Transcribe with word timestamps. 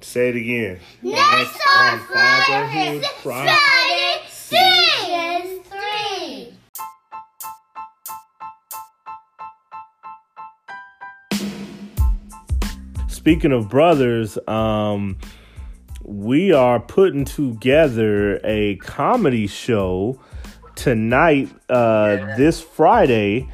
Say 0.00 0.28
it 0.30 0.36
again. 0.36 0.80
Next 1.02 1.60
on 1.76 1.98
Fatherhood 2.00 3.04
Friday, 3.22 4.22
Season 4.28 5.62
3. 5.64 6.52
Speaking 13.08 13.52
of 13.52 13.68
brothers, 13.68 14.38
um, 14.46 15.18
we 16.04 16.52
are 16.52 16.80
putting 16.80 17.24
together 17.24 18.40
a 18.44 18.76
comedy 18.76 19.46
show 19.46 20.18
tonight, 20.76 21.48
uh, 21.68 22.16
Yeah. 22.18 22.36
this 22.36 22.60
Friday. 22.60 23.48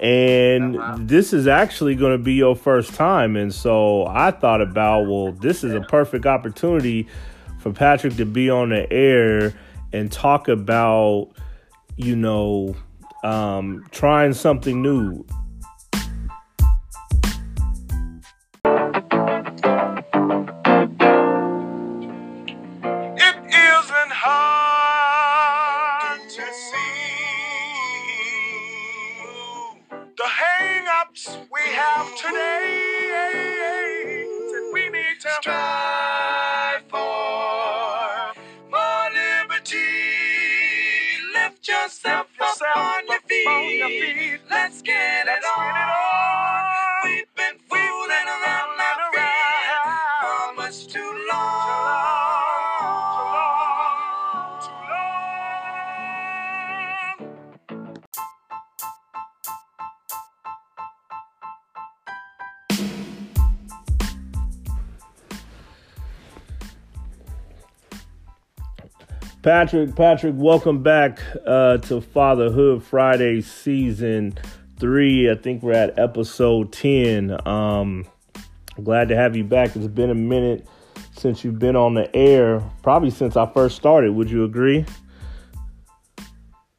And 0.00 0.76
Uh-huh. 0.78 0.96
this 0.98 1.32
is 1.34 1.46
actually 1.46 1.94
going 1.94 2.12
to 2.12 2.22
be 2.22 2.32
your 2.32 2.56
first 2.56 2.94
time. 2.94 3.36
And 3.36 3.52
so 3.52 4.06
I 4.06 4.30
thought 4.30 4.62
about, 4.62 5.06
well, 5.06 5.32
this 5.32 5.62
is 5.62 5.74
a 5.74 5.82
perfect 5.82 6.24
opportunity 6.24 7.06
for 7.58 7.70
Patrick 7.72 8.16
to 8.16 8.24
be 8.24 8.48
on 8.48 8.70
the 8.70 8.90
air 8.90 9.52
and 9.92 10.10
talk 10.10 10.48
about, 10.48 11.28
you 11.96 12.16
know, 12.16 12.74
um, 13.22 13.84
trying 13.90 14.32
something 14.32 14.80
new. 14.80 15.24
Patrick, 69.42 69.96
Patrick, 69.96 70.34
welcome 70.36 70.82
back 70.82 71.18
uh, 71.46 71.78
to 71.78 72.02
Fatherhood 72.02 72.82
Friday 72.82 73.40
season 73.40 74.34
three. 74.78 75.30
I 75.30 75.34
think 75.34 75.62
we're 75.62 75.72
at 75.72 75.98
episode 75.98 76.72
ten. 76.72 77.38
Um, 77.48 78.04
glad 78.84 79.08
to 79.08 79.16
have 79.16 79.34
you 79.36 79.44
back. 79.44 79.74
It's 79.74 79.86
been 79.86 80.10
a 80.10 80.14
minute 80.14 80.68
since 81.16 81.42
you've 81.42 81.58
been 81.58 81.74
on 81.74 81.94
the 81.94 82.14
air, 82.14 82.62
probably 82.82 83.08
since 83.08 83.34
I 83.34 83.46
first 83.46 83.76
started. 83.76 84.12
Would 84.12 84.30
you 84.30 84.44
agree? 84.44 84.84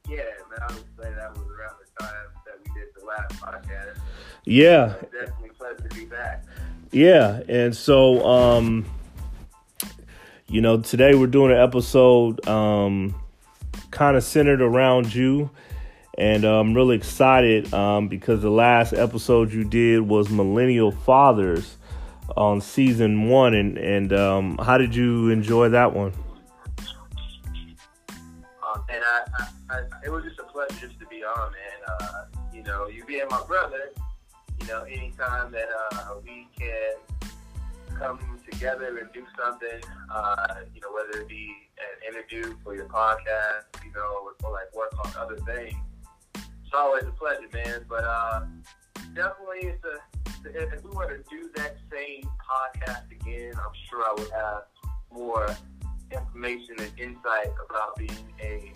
Yeah, 0.08 0.17
man, 0.17 0.59
I 0.62 0.67
would 0.67 0.84
say 1.02 1.12
that 1.16 1.32
was 1.36 1.48
around 1.48 1.78
the 1.80 2.04
time 2.04 2.14
that 2.45 2.59
we 2.64 2.80
did 2.80 2.89
the 2.95 3.06
last 3.08 3.42
podcast. 3.42 3.98
Yeah, 4.45 4.94
definitely 5.12 5.50
pleasant 5.58 5.89
to 5.89 5.98
be 5.98 6.06
back. 6.06 6.44
Yeah, 6.92 7.42
and 7.50 7.76
so 7.76 8.23
um 8.23 8.86
you 10.52 10.60
know, 10.60 10.82
today 10.82 11.16
we're 11.16 11.28
doing 11.28 11.54
an 11.54 11.58
episode 11.58 12.46
um 12.46 13.16
kind 13.90 14.18
of 14.18 14.24
centered 14.24 14.62
around 14.62 15.16
you 15.16 15.50
and 16.18 16.44
uh, 16.44 16.60
I'm 16.60 16.73
really 16.73 16.98
excited 16.98 17.73
um 17.73 18.10
because 18.10 18.42
the 18.42 18.52
last 18.52 18.92
episode 18.92 19.54
you 19.54 19.64
did 19.64 20.02
was 20.02 20.30
Millennial 20.30 20.92
Fathers 20.92 21.78
on 22.36 22.60
season 22.60 23.30
1 23.30 23.54
and 23.54 23.78
and 23.78 24.11
um 24.11 24.58
how 24.58 24.78
did 24.78 24.94
you 24.94 25.30
enjoy 25.30 25.70
that 25.70 25.94
one? 25.94 26.11
Um, 28.61 28.84
and 28.90 29.02
I, 29.04 29.22
I, 29.40 29.48
I, 29.70 29.82
it 30.06 30.10
was 30.10 30.26
just 30.26 30.40
a 30.40 30.44
pleasure 30.44 30.86
just 30.86 31.00
to 31.00 31.06
be 31.08 31.23
on, 31.23 31.52
man. 31.52 31.98
Uh, 32.02 32.26
you 32.54 32.64
know, 32.64 32.88
you 32.88 33.06
being 33.06 33.26
my 33.30 33.42
brother, 33.48 33.92
you 34.60 34.67
know, 34.67 34.84
anytime 34.84 35.52
that 35.54 35.70
uh, 35.94 36.16
we 36.26 36.48
can 36.58 36.94
come 38.02 38.39
together 38.50 38.98
and 38.98 39.10
do 39.14 39.26
something, 39.38 39.82
uh, 40.12 40.56
you 40.73 40.82
know, 40.82 40.92
whether 40.94 41.22
it 41.22 41.28
be 41.28 41.54
an 41.78 42.14
interview 42.14 42.56
for 42.64 42.76
your 42.76 42.88
podcast, 42.88 43.64
you 43.86 43.92
know, 43.94 44.30
or 44.44 44.52
like 44.52 44.73
work 44.76 44.94
on 45.06 45.12
other 45.20 45.38
things, 45.45 45.76
it's 46.36 46.73
always 46.73 47.04
a 47.04 47.11
pleasure, 47.11 47.48
man. 47.54 47.86
But 47.88 48.04
uh, 48.04 48.45
definitely, 49.14 49.70
it's 49.70 49.84
a 49.86 49.98
if 50.45 50.73
if 50.73 50.84
we 50.84 50.90
were 50.92 51.17
to 51.17 51.23
do 51.30 51.50
that 51.56 51.78
same 51.92 52.23
podcast 52.40 53.11
again, 53.11 53.54
I'm 53.56 53.73
sure 53.90 54.04
I 54.04 54.14
would 54.17 54.32
have 54.32 54.64
more 55.14 55.48
information 56.11 56.76
and 56.80 56.92
insight 57.00 57.52
about 57.70 57.95
being 57.98 58.34
a 58.42 58.73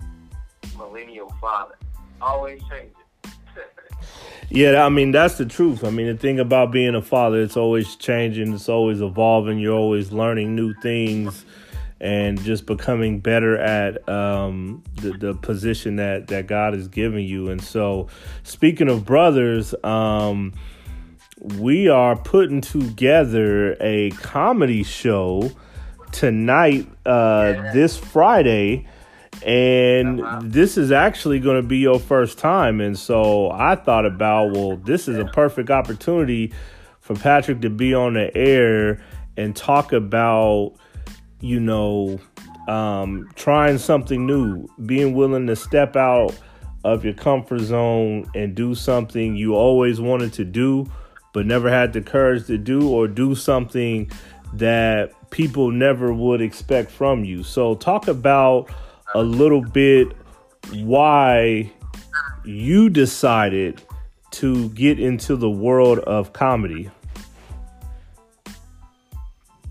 millennial 0.78 1.34
father. 1.41 1.75
Always 2.22 2.62
changing. 2.69 2.94
Yeah, 4.50 4.85
I 4.85 4.89
mean 4.89 5.11
that's 5.11 5.38
the 5.38 5.45
truth. 5.45 5.83
I 5.83 5.89
mean 5.89 6.07
the 6.07 6.17
thing 6.17 6.39
about 6.39 6.72
being 6.72 6.94
a 6.95 7.01
father, 7.01 7.41
it's 7.41 7.57
always 7.57 7.95
changing, 7.95 8.53
it's 8.53 8.69
always 8.69 9.01
evolving. 9.01 9.59
You're 9.59 9.78
always 9.78 10.11
learning 10.11 10.56
new 10.56 10.73
things 10.81 11.45
and 12.00 12.39
just 12.44 12.66
becoming 12.66 13.19
better 13.19 13.57
at 13.57 14.07
um, 14.07 14.84
the 14.95 15.11
the 15.13 15.34
position 15.34 15.95
that 15.95 16.28
that 16.28 16.45
God 16.47 16.73
has 16.73 16.88
given 16.88 17.22
you. 17.23 17.50
And 17.50 17.61
so, 17.63 18.07
speaking 18.44 18.89
of 18.89 19.05
brothers, 19.05 19.73
um, 19.84 20.53
we 21.57 21.88
are 21.88 22.16
putting 22.16 22.61
together 22.61 23.75
a 23.81 24.11
comedy 24.11 24.84
show 24.84 25.51
tonight, 26.11 26.88
uh, 27.05 27.53
Yeah. 27.55 27.72
this 27.73 27.97
Friday. 27.97 28.88
And 29.45 30.22
Uh-huh. 30.22 30.39
this 30.44 30.75
is 30.78 30.91
actually 30.91 31.39
going 31.39 31.61
to 31.61 31.67
be 31.67 31.78
your 31.78 32.00
first 32.00 32.39
time. 32.39 32.81
And 32.81 32.97
so 32.97 33.51
I 33.51 33.75
thought 33.75 34.06
about, 34.06 34.51
well, 34.53 34.78
this 34.78 35.07
is 35.07 35.17
a 35.17 35.25
perfect 35.25 35.69
opportunity 35.69 36.51
for 37.00 37.16
Patrick 37.16 37.61
to 37.61 37.69
be 37.69 37.94
on 37.94 38.16
the 38.16 38.35
air 38.35 39.00
and 39.38 39.55
talk 39.55 39.94
about, 39.94 40.73
you 41.41 41.59
know, 41.59 42.19
um, 42.67 43.29
trying 43.35 43.78
something 43.78 44.25
new, 44.25 44.67
being 44.88 45.13
willing 45.13 45.45
to 45.45 45.55
step 45.55 45.95
out 45.95 46.35
of 46.84 47.05
your 47.05 47.13
comfort 47.13 47.59
zone 47.61 48.28
and 48.34 48.55
do 48.55 48.73
something 48.73 49.35
you 49.35 49.53
always 49.53 50.01
wanted 50.01 50.34
to 50.34 50.44
do, 50.44 50.88
but 51.34 51.45
never 51.45 51.69
had 51.69 51.94
the 51.94 52.01
courage 52.01 52.47
to 52.47 52.57
do, 52.57 52.89
or 52.89 53.07
do 53.07 53.35
something 53.35 54.09
that 54.53 55.11
people 55.29 55.69
never 55.69 56.11
would 56.13 56.41
expect 56.41 56.89
from 56.89 57.23
you. 57.23 57.44
So, 57.44 57.75
talk 57.75 58.07
about 58.07 58.69
a 59.13 59.21
little 59.21 59.61
bit 59.61 60.07
why 60.73 61.71
you 62.43 62.89
decided 62.89 63.81
to 64.31 64.69
get 64.69 64.99
into 64.99 65.35
the 65.35 65.49
world 65.49 65.99
of 65.99 66.33
comedy. 66.33 66.89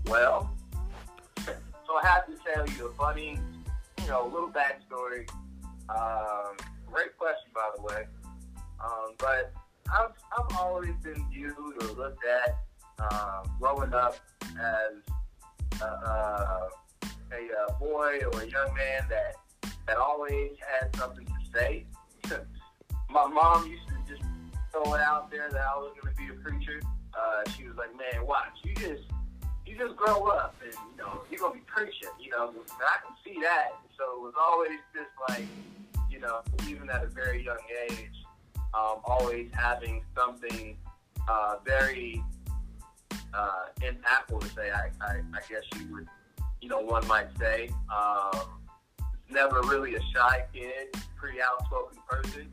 Well, 0.07 0.51
so 1.45 1.97
I 2.01 2.07
have 2.07 2.25
to 2.27 2.33
tell 2.53 2.67
you 2.69 2.87
a 2.87 2.93
funny, 2.93 3.39
you 4.01 4.07
know, 4.07 4.25
little 4.25 4.49
backstory. 4.49 5.29
Um, 5.89 6.57
great 6.91 7.17
question, 7.17 7.51
by 7.53 7.69
the 7.75 7.81
way. 7.83 8.05
Um, 8.83 9.13
but 9.17 9.53
I've, 9.91 10.11
I've 10.37 10.57
always 10.57 10.93
been 11.03 11.25
viewed 11.31 11.53
or 11.57 11.87
looked 11.95 12.23
at 12.25 12.57
um, 12.99 13.51
growing 13.59 13.93
up 13.93 14.15
as 14.59 15.81
a, 15.81 16.69
a, 17.35 17.53
a, 17.53 17.65
uh 17.65 17.79
boy 17.79 18.19
or 18.31 18.41
a 18.41 18.47
young 18.47 18.73
man 18.73 19.05
that 19.09 19.35
that 19.87 19.97
always 19.97 20.51
had 20.59 20.95
something 20.95 21.25
to 21.25 21.59
say. 21.59 21.85
My 23.09 23.27
mom 23.27 23.69
used 23.69 23.87
to 23.87 23.95
just 24.13 24.23
throw 24.71 24.93
it 24.93 25.01
out 25.01 25.29
there 25.31 25.49
that 25.49 25.61
I 25.61 25.75
was 25.77 25.93
going 26.01 26.13
to 26.13 26.21
be 26.21 26.27
a 26.29 26.37
preacher. 26.43 26.81
Uh, 27.13 27.49
she 27.51 27.67
was 27.67 27.77
like, 27.77 27.91
"Man, 27.95 28.25
watch, 28.25 28.51
you 28.63 28.73
just 28.75 29.03
you 29.65 29.77
just 29.77 29.95
grow 29.95 30.27
up 30.27 30.55
and 30.63 30.73
you 30.73 30.97
know 30.97 31.21
you're 31.29 31.39
gonna 31.39 31.53
be 31.53 31.61
preaching, 31.65 32.09
you 32.19 32.31
know. 32.31 32.49
And 32.49 32.57
I 32.57 32.97
can 33.05 33.15
see 33.23 33.39
that. 33.41 33.71
So 33.97 34.03
it 34.17 34.21
was 34.21 34.33
always 34.37 34.79
just 34.93 35.11
like, 35.29 35.47
you 36.09 36.19
know, 36.19 36.41
even 36.67 36.89
at 36.89 37.03
a 37.03 37.07
very 37.07 37.43
young 37.43 37.61
age, 37.89 38.11
um, 38.73 38.99
always 39.05 39.47
having 39.53 40.03
something 40.15 40.77
uh, 41.29 41.55
very 41.63 42.21
uh, 43.33 43.65
impactful 43.81 44.41
to 44.41 44.47
say. 44.49 44.71
I, 44.71 44.89
I, 45.01 45.21
I 45.33 45.39
guess 45.49 45.63
you 45.79 45.93
would, 45.93 46.07
you 46.65 46.71
know, 46.71 46.81
one 46.81 47.05
might 47.05 47.27
say. 47.37 47.69
Um, 47.95 48.41
never 49.29 49.61
really 49.61 49.93
a 49.93 50.01
shy 50.11 50.45
kid, 50.51 50.95
pretty 51.15 51.37
outspoken 51.39 51.99
person. 52.09 52.49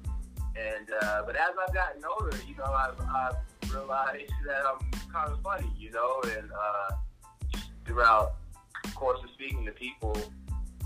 And 0.55 0.87
uh, 1.01 1.23
but 1.25 1.35
as 1.35 1.53
I've 1.67 1.73
gotten 1.73 2.03
older, 2.05 2.37
you 2.47 2.55
know, 2.57 2.65
I've, 2.65 3.01
I've 3.01 3.73
realized 3.73 4.31
that 4.47 4.65
I'm 4.67 4.91
kind 5.11 5.31
of 5.31 5.41
funny, 5.41 5.73
you 5.79 5.93
know, 5.93 6.21
and 6.25 6.51
uh, 6.53 6.97
throughout 7.87 8.35
the 8.85 8.91
course 8.91 9.19
of 9.25 9.31
speaking 9.31 9.65
to 9.65 9.73
people 9.73 10.15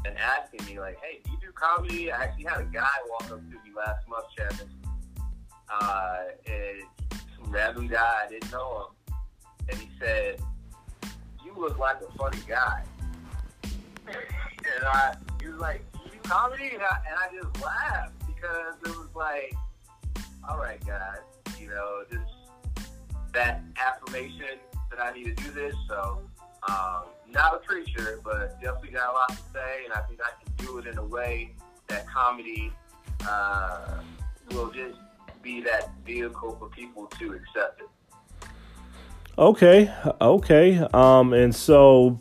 and 0.05 0.17
asking 0.19 0.65
me 0.65 0.79
like, 0.79 0.97
"Hey, 1.03 1.19
do 1.25 1.33
you 1.33 1.39
do 1.41 1.53
comedy?" 1.53 2.13
I 2.13 2.23
actually 2.23 2.45
had 2.45 2.61
a 2.61 2.69
guy 2.73 2.87
walk 3.11 3.25
up 3.25 3.41
to 3.41 3.57
me 3.57 3.73
last 3.77 4.09
month, 4.09 4.27
Chapman. 4.39 4.69
Uh, 5.69 6.17
and 6.47 7.21
some 7.37 7.51
random 7.51 7.89
guy 7.89 8.19
I 8.25 8.29
didn't 8.31 8.53
know 8.53 8.87
him, 9.09 9.17
and 9.69 9.79
he 9.81 9.91
said, 9.99 10.41
"You 11.45 11.53
look 11.59 11.77
like 11.81 11.97
a 12.03 12.17
funny 12.17 12.39
guy." 12.47 12.85
And 14.09 14.85
I, 14.87 15.15
he 15.41 15.49
was 15.49 15.59
like, 15.59 15.85
"You 16.13 16.19
comedy?" 16.23 16.71
And 16.75 16.83
I, 16.83 16.97
and 17.09 17.19
I 17.19 17.29
just 17.35 17.65
laughed 17.65 18.13
because 18.27 18.75
it 18.85 18.99
was 18.99 19.09
like, 19.15 19.55
"All 20.49 20.59
right, 20.59 20.85
guys, 20.87 21.19
you 21.59 21.69
know, 21.69 22.05
just 22.11 22.89
that 23.33 23.63
affirmation 23.77 24.59
that 24.91 25.01
I 25.01 25.13
need 25.13 25.37
to 25.37 25.45
do 25.45 25.51
this." 25.51 25.75
So. 25.89 26.23
Um, 26.69 27.05
not 27.31 27.55
a 27.55 27.59
preacher, 27.59 28.21
but 28.25 28.61
definitely 28.61 28.91
got 28.91 29.11
a 29.11 29.13
lot 29.13 29.29
to 29.29 29.37
say, 29.53 29.85
and 29.85 29.93
I 29.93 30.01
think 30.09 30.21
I 30.21 30.31
can 30.43 30.67
do 30.67 30.79
it 30.79 30.87
in 30.87 30.99
a 30.99 31.05
way 31.05 31.55
that 31.89 32.09
comedy 32.09 32.73
uh, 33.29 34.01
will 34.51 34.71
just 34.71 34.99
be 35.43 35.61
that 35.63 35.91
vehicle 36.05 36.57
for 36.59 36.69
people 36.69 37.07
to 37.19 37.35
accept 37.35 37.81
it. 37.81 38.49
Okay, 39.39 39.93
okay. 40.21 40.87
Um, 40.95 41.33
and 41.35 41.55
so, 41.55 42.19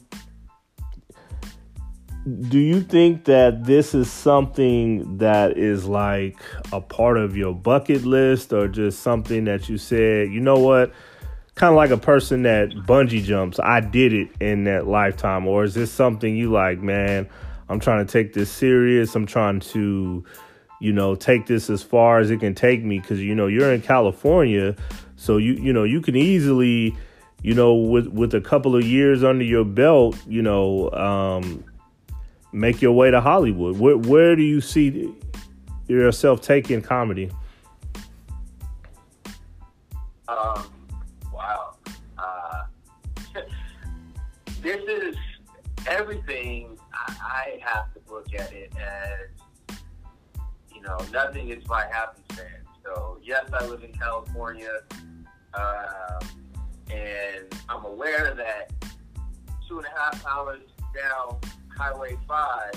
do 2.26 2.60
you 2.60 2.82
think 2.82 3.26
that 3.26 3.66
this 3.66 3.94
is 3.94 4.12
something 4.12 5.18
that 5.20 5.58
is 5.58 5.86
like 5.86 6.38
a 6.74 6.82
part 6.82 7.18
of 7.18 7.38
your 7.38 7.54
bucket 7.54 8.04
list, 8.04 8.52
or 8.54 8.68
just 8.68 9.02
something 9.02 9.46
that 9.46 9.70
you 9.70 9.78
said, 9.78 10.32
you 10.32 10.40
know 10.40 10.60
what? 10.60 10.92
kind 11.56 11.72
of 11.72 11.78
like 11.78 11.90
a 11.90 11.98
person 11.98 12.44
that 12.44 12.70
bungee 12.70 13.24
jumps. 13.24 13.60
I 13.60 13.80
did 13.80 14.14
it 14.14 14.30
in 14.40 14.66
that 14.66 14.88
lifetime, 14.88 15.48
or 15.48 15.64
is 15.64 15.74
this 15.74 15.92
something 15.92 16.36
you 16.36 16.52
like, 16.52 16.80
man? 16.80 17.28
I'm 17.70 17.80
trying 17.80 18.06
to 18.06 18.12
take 18.12 18.34
this 18.34 18.52
serious. 18.52 19.16
I'm 19.16 19.26
trying 19.26 19.62
to, 19.62 20.24
you 20.80 20.94
know, 20.94 21.16
take 21.16 21.48
this 21.48 21.70
as 21.70 21.82
far 21.82 22.20
as 22.20 22.30
it 22.30 22.42
can 22.42 22.54
take 22.54 22.84
me 22.84 23.00
because 23.00 23.22
you 23.22 23.34
know 23.34 23.48
you're 23.48 23.74
in 23.74 23.82
California, 23.82 24.76
so 25.16 25.38
you 25.38 25.54
you 25.54 25.74
know 25.74 25.84
you 25.84 26.02
can 26.02 26.16
easily, 26.16 26.96
you 27.42 27.54
know, 27.54 27.74
with 27.74 28.08
with 28.08 28.36
a 28.36 28.42
couple 28.42 28.76
of 28.76 28.84
years 28.84 29.24
under 29.24 29.46
your 29.46 29.66
belt, 29.66 30.18
you 30.28 30.42
know, 30.42 30.92
um, 30.92 31.64
make 32.56 32.82
your 32.82 32.94
way 32.94 33.12
to 33.12 33.20
Hollywood. 33.20 33.78
Where 33.78 33.98
where 33.98 34.36
do 34.36 34.42
you 34.42 34.62
see 34.62 35.14
yourself 35.88 36.42
taking 36.42 36.82
comedy? 36.82 37.30
Um, 40.28 40.64
this 44.62 44.82
is 44.88 45.16
everything. 45.88 46.80
I, 47.08 47.60
have 47.62 47.94
to 47.94 48.00
look 48.12 48.34
at 48.34 48.52
it 48.54 48.74
as 48.78 49.78
you 50.74 50.82
know, 50.82 50.98
nothing 51.12 51.50
is 51.50 51.64
by 51.66 51.86
happenstance. 51.92 52.66
So 52.84 53.20
yes, 53.22 53.46
I 53.54 53.66
live 53.66 53.84
in 53.84 53.92
California, 53.92 54.80
uh, 55.54 56.20
and 56.90 57.54
I'm 57.70 57.86
aware 57.86 58.34
that 58.34 58.72
two 59.68 59.78
and 59.78 59.86
a 59.86 60.00
half 60.00 60.26
hours 60.26 60.62
down 60.96 61.40
Highway 61.78 62.18
Five, 62.28 62.74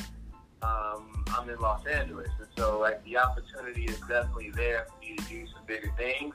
um, 0.63 1.25
I'm 1.37 1.49
in 1.49 1.59
Los 1.61 1.87
Angeles, 1.87 2.29
and 2.39 2.49
so 2.57 2.79
like 2.81 3.05
the 3.05 3.17
opportunity 3.17 3.85
is 3.85 3.99
definitely 4.09 4.51
there 4.51 4.87
for 4.89 5.01
me 5.01 5.17
to 5.17 5.25
do 5.25 5.47
some 5.47 5.63
bigger 5.67 5.93
things. 5.97 6.35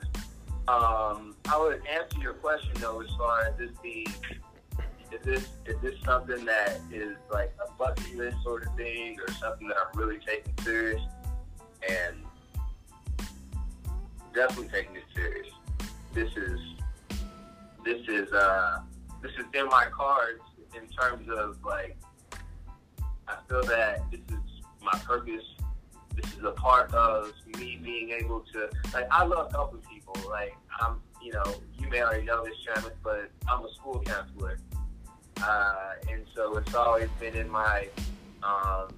Um, 0.66 1.36
I 1.48 1.58
would 1.58 1.82
answer 1.86 2.18
your 2.20 2.34
question 2.34 2.72
though, 2.80 3.00
as 3.00 3.10
far 3.18 3.42
as 3.42 3.56
this 3.58 3.70
being 3.82 4.06
is 5.12 5.20
this 5.22 5.48
is 5.66 5.76
this 5.82 5.94
something 6.04 6.44
that 6.44 6.80
is 6.92 7.16
like 7.30 7.52
a 7.64 7.72
bucket 7.78 8.16
list 8.16 8.36
sort 8.42 8.66
of 8.66 8.74
thing, 8.76 9.18
or 9.20 9.32
something 9.34 9.68
that 9.68 9.76
I'm 9.76 9.98
really 9.98 10.18
taking 10.26 10.52
serious? 10.62 11.02
And 11.88 12.16
definitely 14.34 14.68
taking 14.68 14.96
it 14.96 15.04
serious. 15.14 15.48
This 16.12 16.30
is 16.36 16.58
this 17.84 18.00
is 18.08 18.32
uh 18.32 18.80
this 19.22 19.32
is 19.32 19.44
in 19.54 19.66
my 19.66 19.86
cards 19.92 20.40
in 20.74 20.88
terms 20.88 21.28
of 21.28 21.62
like 21.64 21.96
I 23.28 23.36
feel 23.48 23.62
that 23.64 24.10
this 24.10 24.20
is 24.30 24.64
my 24.82 24.98
purpose. 25.00 25.44
This 26.14 26.32
is 26.34 26.44
a 26.44 26.52
part 26.52 26.92
of 26.94 27.32
me 27.58 27.80
being 27.82 28.10
able 28.10 28.44
to 28.52 28.70
like 28.92 29.06
I 29.10 29.24
love 29.24 29.50
helping 29.52 29.80
people. 29.90 30.16
Like 30.28 30.56
I'm 30.80 31.00
you 31.24 31.32
know, 31.32 31.54
you 31.78 31.88
may 31.88 32.02
already 32.02 32.24
know 32.24 32.44
this, 32.44 32.54
Travis, 32.62 32.92
but 33.02 33.30
I'm 33.48 33.64
a 33.64 33.72
school 33.72 34.02
counselor. 34.04 34.58
Uh, 35.42 35.92
and 36.10 36.22
so 36.34 36.54
it's 36.58 36.74
always 36.74 37.08
been 37.18 37.34
in 37.34 37.48
my, 37.48 37.88
um, 38.42 38.88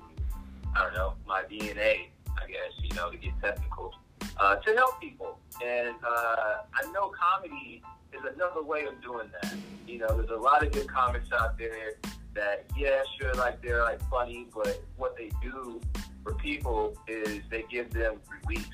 I 0.74 0.82
don't 0.82 0.94
know, 0.94 1.14
my 1.26 1.42
DNA, 1.42 2.08
I 2.36 2.46
guess, 2.48 2.72
you 2.82 2.94
know, 2.96 3.10
to 3.10 3.16
get 3.16 3.32
technical, 3.40 3.94
uh, 4.38 4.56
to 4.56 4.74
help 4.74 5.00
people. 5.00 5.38
And 5.64 5.94
uh, 6.04 6.56
I 6.74 6.90
know 6.92 7.12
comedy 7.18 7.80
is 8.12 8.20
another 8.34 8.62
way 8.64 8.84
of 8.86 9.00
doing 9.02 9.30
that. 9.40 9.54
You 9.86 9.98
know, 9.98 10.08
there's 10.08 10.30
a 10.30 10.34
lot 10.34 10.66
of 10.66 10.72
good 10.72 10.88
comics 10.88 11.28
out 11.32 11.56
there 11.56 11.92
that, 12.36 12.64
yeah, 12.76 13.02
sure, 13.18 13.34
like 13.34 13.60
they're 13.62 13.82
like 13.82 14.00
funny, 14.08 14.46
but 14.54 14.82
what 14.96 15.16
they 15.16 15.30
do 15.42 15.80
for 16.22 16.34
people 16.34 16.96
is 17.08 17.40
they 17.50 17.64
give 17.70 17.90
them 17.90 18.16
relief. 18.44 18.68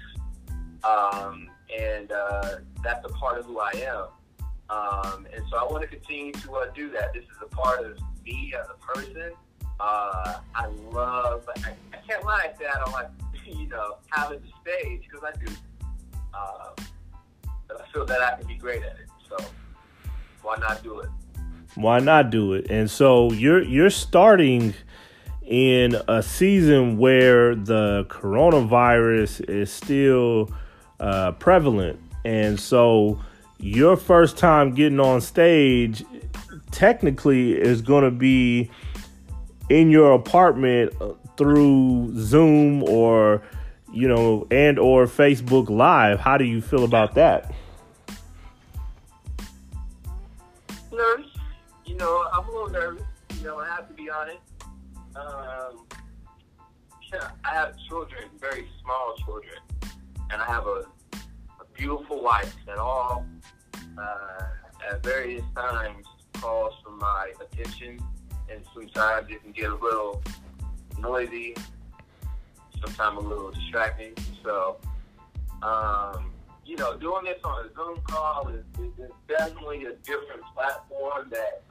Um, 0.84 1.48
and 1.76 2.10
uh, 2.12 2.56
that's 2.82 3.04
a 3.04 3.12
part 3.12 3.38
of 3.38 3.46
who 3.46 3.60
I 3.60 3.70
am. 3.76 4.06
Um, 4.68 5.26
and 5.34 5.44
so 5.50 5.56
I 5.56 5.64
want 5.64 5.82
to 5.82 5.88
continue 5.88 6.32
to 6.32 6.52
uh, 6.54 6.66
do 6.74 6.90
that. 6.90 7.12
This 7.12 7.24
is 7.24 7.36
a 7.42 7.46
part 7.46 7.84
of 7.84 7.98
me 8.24 8.54
as 8.58 8.66
a 8.68 8.94
person. 8.94 9.32
Uh, 9.78 10.40
I 10.54 10.66
love, 10.92 11.48
I, 11.64 11.70
I 11.92 11.96
can't 12.06 12.24
lie 12.24 12.46
and 12.48 12.58
say 12.58 12.66
I 12.66 12.78
don't 12.78 12.92
like, 12.92 13.10
you 13.46 13.68
know, 13.68 13.96
having 14.10 14.40
the 14.40 14.48
stage 14.62 15.02
because 15.10 15.24
I 15.24 15.44
do. 15.44 15.52
Uh, 16.34 16.70
I 17.78 17.92
feel 17.92 18.04
that 18.06 18.20
I 18.20 18.36
can 18.36 18.46
be 18.46 18.54
great 18.54 18.82
at 18.82 18.92
it. 18.92 19.08
So 19.28 19.36
why 20.42 20.56
not 20.56 20.82
do 20.82 21.00
it? 21.00 21.08
Why 21.74 22.00
not 22.00 22.30
do 22.30 22.52
it? 22.52 22.70
And 22.70 22.90
so 22.90 23.32
you're 23.32 23.62
you're 23.62 23.90
starting 23.90 24.74
in 25.42 25.96
a 26.08 26.22
season 26.22 26.98
where 26.98 27.54
the 27.54 28.06
coronavirus 28.08 29.48
is 29.48 29.72
still 29.72 30.50
uh, 31.00 31.32
prevalent, 31.32 31.98
and 32.24 32.60
so 32.60 33.20
your 33.58 33.96
first 33.96 34.36
time 34.36 34.74
getting 34.74 35.00
on 35.00 35.20
stage 35.20 36.04
technically 36.70 37.52
is 37.52 37.80
going 37.80 38.04
to 38.04 38.10
be 38.10 38.70
in 39.70 39.90
your 39.90 40.12
apartment 40.12 40.92
through 41.38 42.12
Zoom 42.16 42.82
or 42.82 43.42
you 43.92 44.08
know 44.08 44.46
and 44.50 44.78
or 44.78 45.06
Facebook 45.06 45.70
live. 45.70 46.20
How 46.20 46.36
do 46.36 46.44
you 46.44 46.60
feel 46.60 46.84
about 46.84 47.14
that 47.14 47.50
know 52.02 52.28
I'm 52.32 52.48
a 52.48 52.50
little 52.50 52.70
nervous 52.70 53.02
you 53.38 53.44
know 53.44 53.58
I 53.58 53.66
have 53.66 53.88
to 53.88 53.94
be 53.94 54.10
honest 54.10 54.38
um, 55.14 55.86
yeah, 57.12 57.30
I 57.44 57.54
have 57.54 57.74
children 57.88 58.24
very 58.40 58.66
small 58.82 59.14
children 59.24 59.56
and 60.30 60.40
I 60.40 60.46
have 60.46 60.66
a, 60.66 60.84
a 61.60 61.64
beautiful 61.76 62.22
wife 62.22 62.54
that 62.66 62.78
all 62.78 63.26
uh, 63.98 64.44
at 64.90 65.02
various 65.02 65.44
times 65.54 66.06
calls 66.34 66.74
for 66.82 66.90
my 66.90 67.32
attention, 67.40 68.00
and 68.50 68.64
sometimes 68.74 69.30
it 69.30 69.42
can 69.42 69.52
get 69.52 69.70
a 69.70 69.74
little 69.76 70.22
noisy, 70.98 71.54
sometimes 72.84 73.18
a 73.18 73.28
little 73.28 73.50
distracting. 73.52 74.14
So, 74.42 74.78
um, 75.62 76.32
you 76.64 76.76
know, 76.76 76.96
doing 76.96 77.24
this 77.24 77.38
on 77.44 77.66
a 77.66 77.74
Zoom 77.74 78.00
call 78.02 78.48
is, 78.48 78.64
is 78.98 79.10
definitely 79.28 79.84
a 79.84 79.92
different 79.92 80.42
platform 80.54 81.28
that 81.30 81.62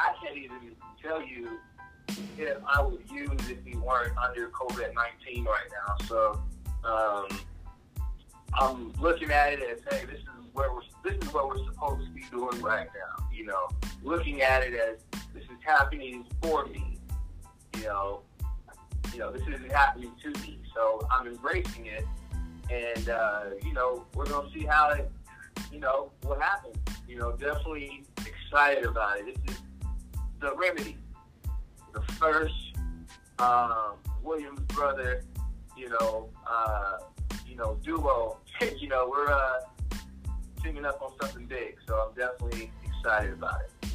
I 0.00 0.14
can't 0.22 0.36
even 0.36 0.74
tell 1.02 1.22
you 1.22 1.58
if 2.38 2.56
I 2.66 2.82
would 2.82 3.02
use 3.10 3.30
if 3.48 3.64
we 3.64 3.76
weren't 3.76 4.16
under 4.16 4.48
COVID 4.48 4.94
19 5.26 5.44
right 5.44 5.60
now. 5.70 6.06
So, 6.06 6.42
um, 6.84 7.26
I'm 8.54 8.92
looking 9.00 9.30
at 9.30 9.52
it 9.52 9.60
as, 9.62 9.78
hey, 9.90 10.06
this 10.06 10.20
is 10.20 10.26
where 10.52 10.72
we're 10.72 10.80
this 11.04 11.14
is 11.22 11.32
what 11.32 11.48
we're 11.48 11.64
supposed 11.64 12.06
to 12.06 12.12
be 12.12 12.24
doing 12.30 12.60
right 12.60 12.88
now. 12.94 13.26
You 13.32 13.46
know, 13.46 13.68
looking 14.02 14.42
at 14.42 14.62
it 14.62 14.74
as 14.74 14.98
this 15.32 15.44
is 15.44 15.58
happening 15.64 16.26
for 16.42 16.66
me. 16.66 16.98
You 17.76 17.84
know, 17.84 18.22
you 19.12 19.20
know 19.20 19.30
this 19.32 19.42
isn't 19.42 19.70
happening 19.70 20.12
to 20.22 20.30
me. 20.40 20.58
So 20.74 21.06
I'm 21.10 21.26
embracing 21.26 21.86
it, 21.86 22.04
and 22.70 23.08
uh, 23.08 23.44
you 23.62 23.72
know 23.72 24.04
we're 24.14 24.26
gonna 24.26 24.50
see 24.52 24.64
how 24.64 24.90
it, 24.90 25.10
you 25.72 25.80
know, 25.80 26.10
what 26.22 26.40
happens. 26.40 26.76
You 27.08 27.18
know, 27.18 27.32
definitely 27.32 28.04
excited 28.26 28.84
about 28.84 29.18
it. 29.18 29.26
This 29.46 29.56
is 29.56 29.62
the 30.40 30.54
remedy, 30.56 30.96
the 31.92 32.00
first 32.14 32.54
um, 33.38 33.94
Williams 34.22 34.60
brother, 34.68 35.24
you 35.76 35.88
know, 35.88 36.28
uh, 36.48 36.98
you 37.46 37.56
know, 37.56 37.78
duo. 37.82 38.38
you 38.78 38.88
know, 38.88 39.08
we're 39.10 39.30
uh, 39.32 39.60
teaming 40.62 40.84
up 40.84 41.00
on 41.02 41.12
something 41.20 41.46
big. 41.46 41.76
So 41.86 41.94
I'm 41.94 42.14
definitely 42.14 42.70
excited 42.84 43.32
about 43.32 43.60
it. 43.60 43.90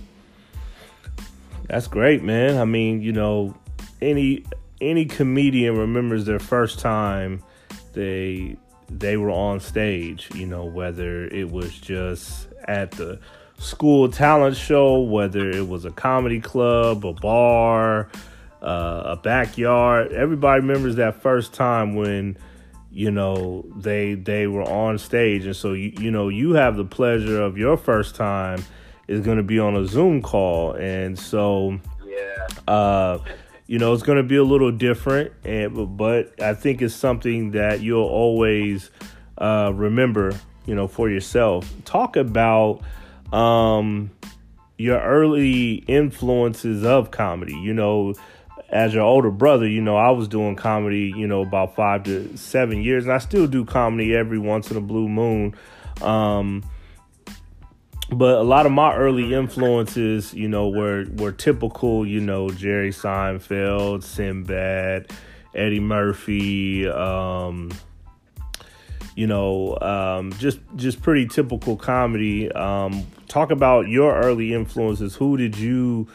That's 1.68 1.88
great, 1.88 2.24
man. 2.24 2.58
I 2.58 2.66
mean, 2.66 3.02
you 3.02 3.12
know, 3.12 3.56
any 4.02 4.46
any 4.82 5.06
comedian 5.06 5.78
remembers 5.78 6.26
their 6.26 6.40
first 6.40 6.80
time 6.80 7.42
they 7.94 8.58
they 8.90 9.18
were 9.18 9.32
on 9.32 9.60
stage, 9.60 10.30
you 10.36 10.46
know, 10.46 10.66
whether 10.66 11.26
it 11.26 11.50
was 11.50 11.74
just 11.74 12.48
at 12.66 12.92
the 12.92 13.20
school 13.58 14.10
talent 14.10 14.58
show, 14.58 15.00
whether 15.02 15.50
it 15.50 15.68
was 15.68 15.86
a 15.86 15.92
comedy 15.92 16.40
club, 16.40 17.06
a 17.06 17.14
bar, 17.14 18.10
uh, 18.62 19.02
a 19.06 19.16
backyard. 19.16 20.12
Everybody 20.12 20.62
remembers 20.62 20.96
that 20.98 21.22
first 21.22 21.54
time 21.54 21.96
when 21.96 22.38
you 22.92 23.12
know 23.12 23.66
they 23.76 24.16
they 24.16 24.48
were 24.48 24.64
on 24.64 24.98
stage, 24.98 25.46
and 25.46 25.56
so 25.56 25.74
you 25.74 25.94
you 26.00 26.12
know 26.12 26.30
you 26.30 26.54
have 26.54 26.76
the 26.78 26.86
pleasure 26.86 27.42
of 27.42 27.58
your 27.58 27.78
first 27.78 28.16
time 28.16 28.64
is 29.08 29.22
going 29.22 29.38
to 29.38 29.44
be 29.44 29.60
on 29.60 29.76
a 29.76 29.86
Zoom 29.86 30.22
call, 30.22 30.72
and 30.74 31.18
so 31.18 31.80
Yeah. 32.08 32.48
uh, 32.74 33.20
you 33.68 33.80
know, 33.80 33.94
it's 33.94 34.04
going 34.04 34.18
to 34.18 34.24
be 34.24 34.36
a 34.36 34.44
little 34.44 34.72
different, 34.72 35.32
and 35.44 35.98
but 35.98 36.40
I 36.42 36.54
think 36.54 36.82
it's 36.82 36.94
something 36.96 37.52
that 37.52 37.82
you'll 37.82 38.04
always 38.08 38.92
uh, 39.40 39.72
remember, 39.74 40.34
you 40.66 40.76
know, 40.76 40.88
for 40.88 41.10
yourself. 41.10 41.72
Talk 41.84 42.16
about 42.16 42.82
um, 43.34 44.12
your 44.78 45.00
early 45.00 45.76
influences 45.88 46.84
of 46.84 47.12
comedy. 47.12 47.56
You 47.56 47.74
know, 47.74 48.14
as 48.70 48.94
your 48.94 49.04
older 49.04 49.32
brother, 49.32 49.68
you 49.68 49.82
know, 49.82 49.96
I 49.96 50.12
was 50.12 50.28
doing 50.28 50.56
comedy, 50.56 51.14
you 51.16 51.28
know, 51.28 51.42
about 51.42 51.76
five 51.76 52.04
to 52.04 52.36
seven 52.38 52.82
years, 52.82 53.06
and 53.06 53.14
I 53.14 53.20
still 53.20 53.48
do 53.48 53.66
comedy 53.66 54.16
every 54.16 54.40
once 54.40 54.72
in 54.72 54.78
a 54.78 54.82
blue 54.82 55.08
moon. 55.08 55.56
Um, 56.02 56.64
but 58.12 58.36
a 58.38 58.44
lot 58.44 58.66
of 58.66 58.72
my 58.72 58.96
early 58.96 59.34
influences, 59.34 60.34
you 60.34 60.48
know, 60.48 60.70
were 60.70 61.06
were 61.16 61.32
typical, 61.32 62.06
you 62.06 62.20
know, 62.20 62.50
Jerry 62.50 62.92
Seinfeld, 62.92 64.04
Sinbad, 64.04 65.12
Eddie 65.54 65.80
Murphy, 65.80 66.88
um, 66.88 67.72
you 69.16 69.26
know, 69.26 69.78
um, 69.80 70.34
just 70.34 70.60
just 70.76 71.02
pretty 71.02 71.28
typical 71.28 71.78
comedy. 71.78 72.52
Um, 72.52 73.08
talk 73.28 73.52
about 73.52 73.88
your 73.88 74.16
early 74.16 74.54
influences. 74.54 75.16
Who 75.16 75.38
did 75.38 75.58
you 75.58 76.08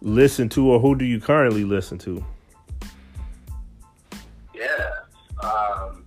listen 0.00 0.48
to, 0.50 0.70
or 0.70 0.80
who 0.80 0.94
do 0.94 1.04
you 1.04 1.20
currently 1.20 1.64
listen 1.64 1.98
to? 1.98 2.24
Yeah. 4.54 4.90
Um, 5.42 6.04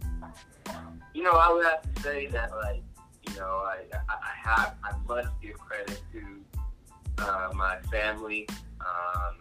you 1.13 1.23
know, 1.23 1.31
I 1.31 1.51
would 1.53 1.65
have 1.65 1.93
to 1.93 2.01
say 2.01 2.27
that, 2.27 2.51
like, 2.51 2.83
you 3.27 3.35
know, 3.37 3.63
I, 3.65 3.83
I, 4.09 4.49
have, 4.49 4.75
I 4.83 4.91
must 5.07 5.29
give 5.41 5.57
credit 5.57 6.01
to 6.13 7.23
uh, 7.23 7.51
my 7.55 7.77
family, 7.91 8.47
um, 8.79 9.37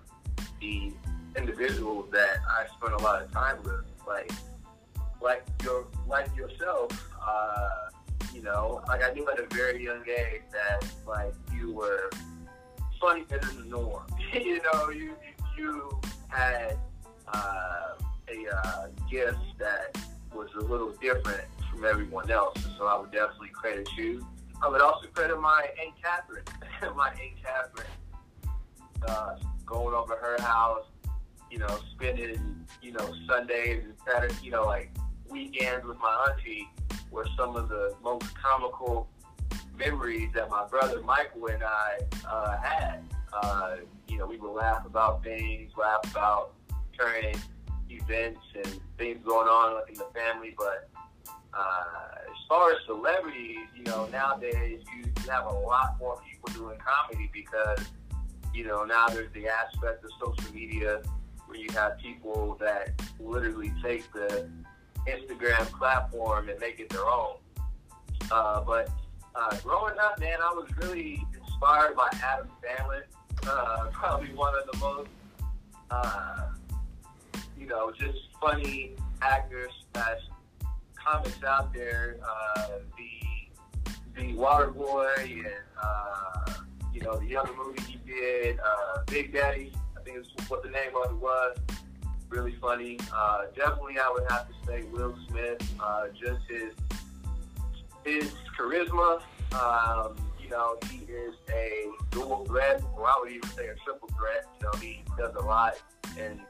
the 0.60 0.92
individuals 1.36 2.10
that 2.12 2.38
I 2.48 2.66
spent 2.76 2.94
a 2.94 3.02
lot 3.04 3.22
of 3.22 3.30
time 3.32 3.62
with, 3.62 3.84
like, 4.06 4.30
like 5.20 5.44
your, 5.62 5.86
like 6.06 6.34
yourself. 6.36 6.90
Uh, 7.26 7.90
you 8.34 8.42
know, 8.42 8.82
like 8.88 9.02
I 9.02 9.12
knew 9.12 9.28
at 9.30 9.38
a 9.38 9.46
very 9.54 9.84
young 9.84 10.02
age 10.08 10.42
that, 10.52 10.86
like, 11.06 11.34
you 11.54 11.72
were 11.72 12.10
funnier 13.00 13.24
than 13.28 13.56
the 13.56 13.64
norm. 13.68 14.04
you 14.32 14.60
know, 14.62 14.90
you 14.90 15.14
you 15.56 16.00
had 16.28 16.76
uh, 17.32 17.94
a 18.28 18.56
uh, 18.56 18.86
gift 19.10 19.38
that 19.58 19.96
was 20.34 20.48
a 20.58 20.60
little 20.60 20.90
different 21.00 21.44
from 21.70 21.84
everyone 21.84 22.30
else. 22.30 22.58
So 22.76 22.86
I 22.86 22.98
would 22.98 23.12
definitely 23.12 23.50
credit 23.50 23.88
you. 23.96 24.26
I 24.62 24.68
would 24.68 24.80
also 24.80 25.06
credit 25.08 25.40
my 25.40 25.66
Aunt 25.80 25.94
Catherine. 26.02 26.44
my 26.96 27.10
Aunt 27.10 27.42
Catherine. 27.42 27.86
Uh, 29.06 29.36
going 29.66 29.94
over 29.94 30.16
her 30.16 30.40
house, 30.42 30.86
you 31.50 31.58
know, 31.58 31.78
spending, 31.92 32.66
you 32.82 32.92
know, 32.92 33.14
Sundays 33.28 33.84
and 33.84 33.94
Saturdays, 34.06 34.42
you 34.42 34.50
know, 34.50 34.64
like 34.64 34.90
weekends 35.28 35.86
with 35.86 35.98
my 35.98 36.28
auntie 36.28 36.68
were 37.14 37.26
some 37.38 37.54
of 37.54 37.68
the 37.68 37.94
most 38.02 38.26
comical 38.34 39.08
memories 39.78 40.30
that 40.34 40.50
my 40.50 40.66
brother 40.68 41.00
Michael 41.02 41.46
and 41.46 41.62
I 41.62 41.98
uh, 42.28 42.60
had. 42.60 43.04
Uh, 43.32 43.76
you 44.08 44.18
know, 44.18 44.26
we 44.26 44.36
would 44.36 44.52
laugh 44.52 44.84
about 44.84 45.22
things, 45.22 45.70
laugh 45.78 46.00
about 46.10 46.54
current 46.98 47.38
events 47.88 48.40
and 48.54 48.80
things 48.98 49.20
going 49.24 49.48
on 49.48 49.82
in 49.88 49.94
the 49.94 50.06
family. 50.14 50.54
But 50.56 50.90
uh, 51.26 51.84
as 52.24 52.36
far 52.48 52.72
as 52.72 52.78
celebrities, 52.86 53.66
you 53.76 53.84
know, 53.84 54.06
nowadays 54.06 54.84
you 54.96 55.12
have 55.30 55.46
a 55.46 55.54
lot 55.54 55.96
more 55.98 56.20
people 56.28 56.52
doing 56.52 56.78
comedy 56.78 57.30
because, 57.32 57.84
you 58.52 58.64
know, 58.64 58.84
now 58.84 59.08
there's 59.08 59.32
the 59.32 59.48
aspect 59.48 60.04
of 60.04 60.10
social 60.24 60.54
media 60.54 61.00
where 61.46 61.58
you 61.58 61.68
have 61.72 61.98
people 61.98 62.56
that 62.60 63.00
literally 63.20 63.72
take 63.82 64.12
the 64.12 64.48
Instagram 65.06 65.66
platform 65.78 66.48
and 66.48 66.58
make 66.60 66.80
it 66.80 66.88
their 66.90 67.06
own. 67.06 67.36
Uh, 68.30 68.60
but 68.62 68.90
uh, 69.34 69.56
growing 69.58 69.98
up, 69.98 70.18
man, 70.18 70.38
I 70.42 70.52
was 70.52 70.68
really 70.78 71.24
inspired 71.34 71.96
by 71.96 72.08
Adam 72.22 72.48
Sandler. 72.62 73.02
Uh, 73.46 73.86
probably 73.92 74.32
one 74.34 74.54
of 74.54 74.70
the 74.72 74.78
most, 74.78 75.10
uh, 75.90 76.48
you 77.58 77.66
know, 77.66 77.92
just 77.92 78.18
funny 78.40 78.92
actors 79.22 79.72
slash 79.92 80.20
comics 80.94 81.42
out 81.44 81.72
there. 81.72 82.18
Uh, 82.22 82.66
the 82.96 84.20
the 84.20 84.34
Water 84.34 84.68
Boy 84.68 85.12
and 85.18 85.46
uh, 85.82 86.52
you 86.92 87.00
know 87.00 87.18
the 87.18 87.36
other 87.36 87.50
movie 87.56 87.82
he 87.82 87.98
did, 88.06 88.58
uh, 88.60 89.02
Big 89.06 89.32
Daddy. 89.32 89.72
I 89.98 90.02
think 90.02 90.18
is 90.18 90.26
what 90.48 90.62
the 90.62 90.70
name 90.70 90.92
of 91.04 91.10
it 91.10 91.16
was. 91.16 91.56
Really 92.34 92.56
funny. 92.60 92.98
Uh, 93.14 93.42
definitely, 93.54 93.94
I 93.96 94.10
would 94.12 94.28
have 94.28 94.48
to 94.48 94.54
say 94.66 94.82
Will 94.90 95.16
Smith. 95.28 95.62
Uh, 95.80 96.08
just 96.08 96.40
his 96.48 96.74
his 98.04 98.32
charisma. 98.58 99.22
Um, 99.52 100.16
you 100.42 100.50
know, 100.50 100.76
he 100.90 101.04
is 101.04 101.34
a 101.48 101.84
dual 102.10 102.44
threat, 102.44 102.82
or 102.96 103.06
I 103.06 103.14
would 103.20 103.30
even 103.30 103.48
say 103.50 103.68
a 103.68 103.76
triple 103.84 104.08
threat. 104.18 104.46
You 104.58 104.66
know, 104.66 104.78
he 104.80 105.04
does 105.16 105.32
a 105.36 105.42
lot 105.42 105.80
in 106.18 106.40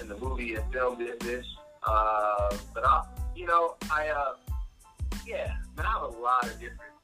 in 0.00 0.08
the 0.08 0.16
movie 0.16 0.56
and 0.56 0.72
film 0.72 0.98
business. 0.98 1.46
Uh, 1.86 2.56
but 2.74 2.84
I, 2.84 3.04
you 3.36 3.46
know, 3.46 3.76
I, 3.92 4.08
uh, 4.08 4.32
yeah, 5.24 5.54
man, 5.76 5.86
I 5.86 5.92
have 5.92 6.02
a 6.02 6.18
lot 6.18 6.42
of 6.46 6.54
different 6.54 6.94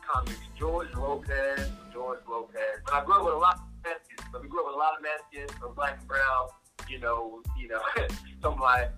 comics. 0.00 0.38
George 0.58 0.88
Lopez, 0.94 1.68
George 1.92 2.20
Lopez. 2.26 2.80
But 2.86 2.94
I 2.94 3.04
grew 3.04 3.16
up 3.16 3.24
with 3.26 3.34
a 3.34 3.36
lot 3.36 3.56
of 3.56 3.84
Mexicans. 3.84 4.28
But 4.32 4.40
we 4.40 4.48
grew 4.48 4.60
up 4.60 4.68
with 4.68 4.76
a 4.76 4.78
lot 4.78 4.96
of 4.96 5.02
Mexicans, 5.02 5.60
from 5.60 5.74
black 5.74 5.98
and 5.98 6.08
brown. 6.08 6.48
You 6.88 7.00
know, 7.00 7.42
you 7.58 7.68
know, 7.68 7.80
some 8.42 8.54
of 8.54 8.58
my 8.58 8.88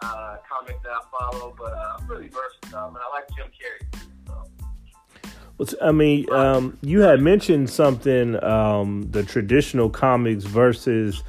uh, 0.00 0.36
comics 0.48 0.82
that 0.82 0.92
I 0.92 1.00
follow. 1.10 1.54
But 1.58 1.72
uh, 1.72 1.96
I'm 1.98 2.06
really 2.06 2.28
versatile, 2.28 2.88
and 2.88 2.96
I 2.96 3.14
like 3.14 3.28
Jim 3.36 3.46
Carrey. 3.48 3.92
too. 3.92 4.06
What's, 5.56 5.74
I 5.80 5.90
mean, 5.90 6.30
um, 6.32 6.76
you 6.82 7.00
had 7.00 7.20
mentioned 7.20 7.70
something, 7.70 8.42
um, 8.44 9.08
the 9.10 9.22
traditional 9.22 9.88
comics 9.88 10.44
versus 10.44 11.22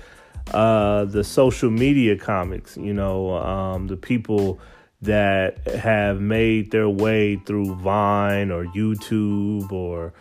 uh, 0.53 1.05
the 1.05 1.23
social 1.23 1.69
media 1.69 2.17
comics, 2.17 2.75
you 2.75 2.93
know, 2.93 3.37
um, 3.37 3.87
the 3.87 3.95
people 3.95 4.59
that 5.01 5.65
have 5.67 6.19
made 6.19 6.71
their 6.71 6.89
way 6.89 7.37
through 7.37 7.75
Vine 7.75 8.51
or 8.51 8.65
YouTube 8.65 9.71
or 9.71 10.13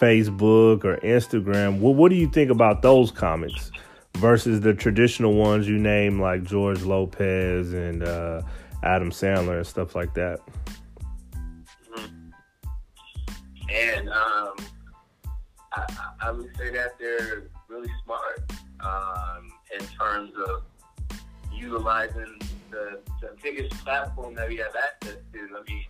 Facebook 0.00 0.84
or 0.84 0.96
Instagram. 0.98 1.80
What, 1.80 1.96
what 1.96 2.10
do 2.10 2.16
you 2.16 2.30
think 2.30 2.50
about 2.50 2.80
those 2.80 3.10
comics 3.10 3.70
versus 4.16 4.60
the 4.60 4.74
traditional 4.74 5.34
ones 5.34 5.68
you 5.68 5.78
name 5.78 6.20
like 6.20 6.42
George 6.44 6.82
Lopez 6.82 7.72
and 7.72 8.02
uh, 8.02 8.42
Adam 8.82 9.10
Sandler 9.10 9.58
and 9.58 9.66
stuff 9.66 9.94
like 9.94 10.12
that? 10.14 10.40
And 13.72 14.08
um, 14.08 14.54
I, 15.72 15.84
I- 15.88 16.06
I 16.22 16.30
would 16.32 16.54
say 16.58 16.70
that 16.70 16.98
they're 16.98 17.44
really 17.68 17.88
smart 18.04 18.52
um, 18.80 19.50
in 19.78 19.86
terms 19.98 20.32
of 20.48 20.64
utilizing 21.52 22.38
the, 22.70 23.00
the 23.22 23.30
biggest 23.42 23.72
platform 23.84 24.34
that 24.34 24.48
we 24.48 24.56
have 24.56 24.74
access 24.76 25.16
to. 25.32 25.38
I 25.38 25.70
mean, 25.70 25.84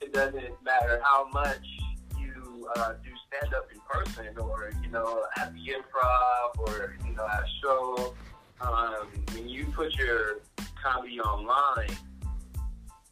it 0.00 0.12
doesn't 0.14 0.62
matter 0.64 1.00
how 1.04 1.28
much 1.32 1.64
you 2.18 2.66
uh, 2.76 2.92
do 3.04 3.10
stand 3.32 3.54
up 3.54 3.68
in 3.72 3.80
person 3.88 4.38
or, 4.38 4.70
you 4.82 4.90
know, 4.90 5.24
at 5.38 5.52
the 5.54 5.60
improv 5.60 6.68
or, 6.68 6.96
you 7.06 7.14
know, 7.14 7.26
at 7.26 7.42
a 7.42 7.46
show. 7.62 8.14
Um, 8.60 9.08
when 9.34 9.48
you 9.48 9.66
put 9.66 9.94
your 9.96 10.40
comedy 10.82 11.18
online 11.20 11.96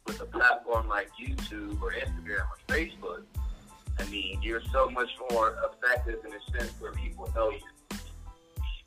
with 0.05 0.21
a 0.21 0.25
platform 0.25 0.87
like 0.87 1.09
YouTube 1.21 1.81
or 1.81 1.91
Instagram 1.91 2.45
or 2.45 2.57
Facebook, 2.67 3.23
I 3.99 4.05
mean, 4.09 4.39
you're 4.41 4.61
so 4.71 4.89
much 4.89 5.09
more 5.31 5.57
effective 5.71 6.19
in 6.25 6.33
a 6.33 6.59
sense 6.59 6.73
where 6.79 6.93
people 6.93 7.29
know 7.35 7.49
you. 7.49 7.59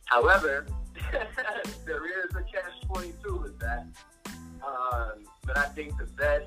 However, 0.06 0.66
there 1.86 2.06
is 2.06 2.30
a 2.34 2.42
catch-22 2.42 3.42
with 3.42 3.58
that. 3.60 3.86
Um, 4.26 5.24
but 5.44 5.58
I 5.58 5.66
think 5.66 5.98
the 5.98 6.06
best 6.16 6.46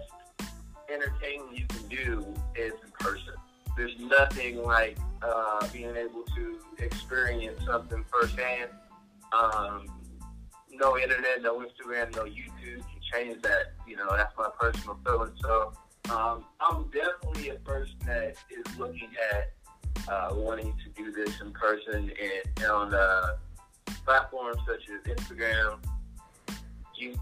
entertainment 0.89 1.58
you 1.58 1.67
nothing 4.08 4.64
like 4.64 4.98
uh, 5.22 5.68
being 5.72 5.96
able 5.96 6.24
to 6.36 6.60
experience 6.80 7.60
something 7.66 8.04
firsthand. 8.12 8.70
Um, 9.34 9.88
no 10.72 10.98
internet, 10.98 11.42
no 11.42 11.60
Instagram, 11.60 12.16
no 12.16 12.24
YouTube 12.24 12.80
can 12.80 13.02
change 13.14 13.42
that. 13.42 13.74
You 13.88 13.96
know, 13.96 14.08
that's 14.16 14.34
my 14.38 14.50
personal 14.60 14.98
feeling. 15.06 15.34
So 15.42 15.74
um, 16.12 16.46
I'm 16.62 16.90
definitely 16.90 17.50
a 17.50 17.56
person 17.56 17.96
that 18.06 18.36
is 18.50 18.78
looking 18.78 19.10
at 19.34 19.54
uh, 20.10 20.30
wanting 20.34 20.74
to 20.84 21.04
do 21.04 21.12
this 21.12 21.42
in 21.42 21.52
person 21.52 22.12
and, 22.22 22.66
on 22.66 22.94
uh, 22.94 23.30
platforms 24.06 24.60
such 24.66 24.84
as 24.90 25.16
Instagram, 25.16 25.80
you, 26.96 27.14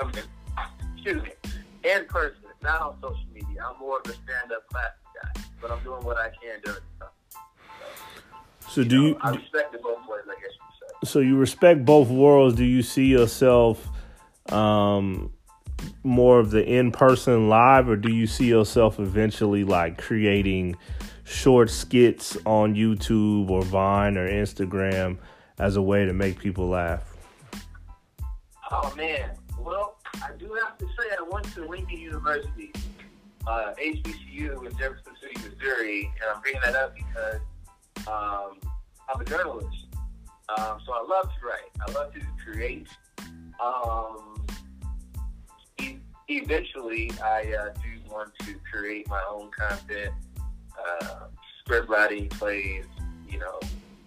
I 0.00 0.04
mean, 0.04 0.24
excuse 0.94 1.22
me, 1.22 1.30
in 1.84 2.04
person, 2.06 2.42
not 2.62 2.80
on 2.80 2.96
social 3.00 3.26
media. 3.32 3.64
I'm 3.64 3.78
more 3.78 4.00
of 4.04 4.10
a 4.10 4.14
stand-up 4.14 4.64
guy, 4.72 4.80
but 5.62 5.70
I'm 5.70 5.82
doing 5.84 6.04
what 6.04 6.18
I 6.18 6.28
can 6.28 6.60
during 6.62 6.80
the 6.98 7.04
time. 7.06 7.14
So 8.68 8.84
do 8.84 9.08
you? 9.08 9.18
I 9.20 9.30
respect 9.30 9.74
it 9.74 9.82
both 9.82 9.98
ways, 10.08 10.22
I 10.26 10.34
guess 10.34 10.50
you 10.52 10.88
could 11.00 11.06
say. 11.06 11.10
So 11.10 11.20
you 11.20 11.36
respect 11.36 11.84
both 11.84 12.08
worlds. 12.08 12.56
Do 12.56 12.64
you 12.64 12.82
see 12.82 13.06
yourself 13.06 13.88
um, 14.48 15.32
more 16.02 16.40
of 16.40 16.50
the 16.50 16.64
in-person 16.64 17.48
live, 17.48 17.88
or 17.88 17.96
do 17.96 18.10
you 18.10 18.26
see 18.26 18.46
yourself 18.46 18.98
eventually 18.98 19.64
like 19.64 19.98
creating 19.98 20.76
short 21.24 21.70
skits 21.70 22.36
on 22.44 22.74
YouTube 22.74 23.48
or 23.50 23.62
Vine 23.62 24.16
or 24.16 24.28
Instagram 24.28 25.18
as 25.58 25.76
a 25.76 25.82
way 25.82 26.04
to 26.04 26.12
make 26.12 26.38
people 26.38 26.68
laugh? 26.68 27.16
Oh 28.70 28.92
man, 28.96 29.30
well, 29.58 29.98
I 30.14 30.30
do 30.38 30.56
have 30.64 30.78
to 30.78 30.86
say 30.86 31.08
I 31.18 31.22
went 31.30 31.52
to 31.54 31.66
Lincoln 31.66 31.98
University, 31.98 32.72
uh, 33.46 33.74
HBCU 33.80 34.66
in 34.66 34.78
Jefferson 34.78 35.12
City, 35.20 35.34
Missouri, 35.48 36.10
and 36.20 36.30
I'm 36.34 36.40
bringing 36.40 36.60
that 36.64 36.74
up 36.74 36.94
because 36.94 37.40
um, 38.06 38.58
I'm 39.12 39.20
a 39.20 39.24
journalist. 39.24 39.86
Um, 40.48 40.78
so 40.84 40.92
I 40.92 41.04
love 41.08 41.24
to 41.24 41.46
write. 41.46 41.70
I 41.86 41.92
love 41.92 42.12
to 42.14 42.20
create. 42.44 42.88
Um, 43.62 44.46
e- 45.80 45.98
eventually, 46.28 47.10
I 47.22 47.54
uh, 47.58 47.72
do 47.74 48.10
want 48.10 48.32
to 48.40 48.54
create 48.70 49.08
my 49.08 49.22
own 49.30 49.50
content, 49.50 50.12
uh, 50.78 51.26
script 51.60 51.88
writing, 51.88 52.28
plays, 52.28 52.84
you 53.28 53.38
know, 53.38 53.60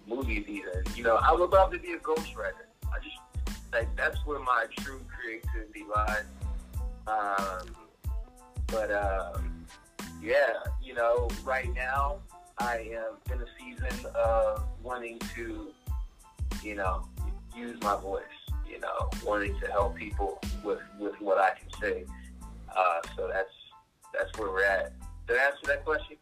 movies 0.06 0.44
even. 0.46 0.82
You 0.94 1.02
know, 1.02 1.16
I 1.16 1.32
would 1.32 1.50
love 1.50 1.72
to 1.72 1.78
be 1.78 1.92
a 1.92 1.98
ghostwriter. 1.98 2.66
I 2.86 2.98
just 3.02 3.16
like 3.72 3.94
that's 3.96 4.18
where 4.24 4.38
my 4.38 4.66
true 4.78 5.00
creativity 5.08 5.84
lies. 5.94 6.24
Um, 7.06 7.85
but 8.68 8.90
um, 8.90 9.66
yeah, 10.22 10.54
you 10.82 10.94
know, 10.94 11.28
right 11.44 11.72
now 11.74 12.18
I 12.58 12.90
am 12.92 13.16
in 13.32 13.40
a 13.40 13.46
season 13.58 14.06
of 14.14 14.64
wanting 14.82 15.18
to, 15.34 15.72
you 16.62 16.74
know, 16.74 17.06
use 17.54 17.80
my 17.82 17.96
voice. 18.00 18.22
You 18.68 18.80
know, 18.80 19.10
wanting 19.24 19.58
to 19.60 19.66
help 19.68 19.94
people 19.94 20.40
with 20.64 20.80
with 20.98 21.14
what 21.20 21.38
I 21.38 21.50
can 21.50 21.80
say. 21.80 22.04
Uh, 22.76 23.00
so 23.16 23.28
that's 23.32 23.50
that's 24.12 24.36
where 24.38 24.50
we're 24.50 24.64
at. 24.64 24.92
Did 25.26 25.38
I 25.38 25.44
answer 25.46 25.66
that 25.66 25.84
question? 25.84 26.16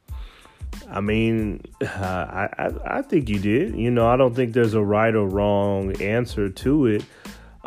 I 0.91 1.01
mean, 1.01 1.63
uh, 1.81 1.87
I, 1.89 2.49
I 2.59 2.99
I 2.99 3.03
think 3.03 3.29
you 3.29 3.39
did. 3.39 3.77
You 3.77 3.91
know, 3.91 4.07
I 4.07 4.17
don't 4.17 4.35
think 4.35 4.53
there's 4.53 4.75
a 4.75 4.83
right 4.83 5.15
or 5.15 5.27
wrong 5.27 6.01
answer 6.03 6.51
to 6.51 6.87
it. 6.87 7.05